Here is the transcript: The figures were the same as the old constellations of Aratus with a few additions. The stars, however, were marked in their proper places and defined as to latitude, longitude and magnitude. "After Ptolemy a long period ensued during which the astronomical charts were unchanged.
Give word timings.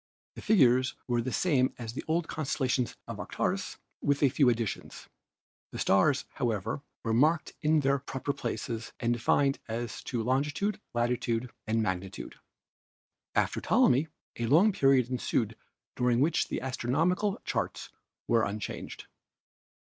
The 0.33 0.41
figures 0.41 0.95
were 1.07 1.21
the 1.21 1.31
same 1.31 1.75
as 1.77 1.93
the 1.93 2.03
old 2.07 2.27
constellations 2.27 2.97
of 3.07 3.19
Aratus 3.19 3.77
with 4.01 4.23
a 4.23 4.29
few 4.29 4.49
additions. 4.49 5.07
The 5.71 5.77
stars, 5.77 6.25
however, 6.33 6.81
were 7.03 7.13
marked 7.13 7.53
in 7.61 7.81
their 7.81 7.99
proper 7.99 8.33
places 8.33 8.93
and 8.99 9.13
defined 9.13 9.59
as 9.67 10.01
to 10.05 10.23
latitude, 10.23 10.81
longitude 10.95 11.51
and 11.67 11.83
magnitude. 11.83 12.39
"After 13.35 13.61
Ptolemy 13.61 14.07
a 14.39 14.47
long 14.47 14.71
period 14.71 15.07
ensued 15.11 15.55
during 15.95 16.19
which 16.19 16.47
the 16.47 16.61
astronomical 16.61 17.39
charts 17.45 17.89
were 18.27 18.43
unchanged. 18.43 19.05